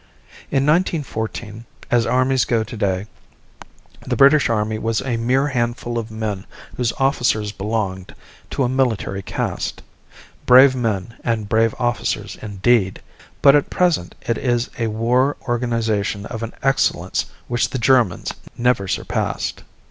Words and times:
In 0.49 0.65
1914, 0.65 1.63
as 1.91 2.07
armies 2.07 2.43
go 2.43 2.63
today, 2.63 3.05
the 4.01 4.15
British 4.15 4.49
Army 4.49 4.79
was 4.79 4.99
a 5.03 5.15
mere 5.15 5.49
handful 5.49 5.99
of 5.99 6.09
men 6.09 6.47
whose 6.75 6.91
officers 6.93 7.51
belonged 7.51 8.15
to 8.49 8.63
a 8.63 8.67
military 8.67 9.21
caste. 9.21 9.83
Brave 10.47 10.73
men 10.75 11.13
and 11.23 11.47
brave 11.47 11.75
officers, 11.77 12.35
indeed! 12.41 12.99
But 13.43 13.53
at 13.55 13.69
present 13.69 14.15
it 14.23 14.39
is 14.39 14.71
a 14.79 14.87
war 14.87 15.37
organization 15.47 16.25
of 16.25 16.41
an 16.41 16.53
excellence 16.63 17.27
which 17.47 17.69
the 17.69 17.77
Germans 17.77 18.33
never 18.57 18.87
surpassed. 18.87 19.61